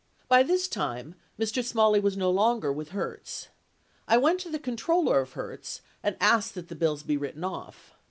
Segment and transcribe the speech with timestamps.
[0.27, 1.63] By this time Mr.
[1.63, 3.49] Smalley was no longer with Hertz.
[4.07, 7.93] I went to the controller of Hertz and asked that the bills be written off.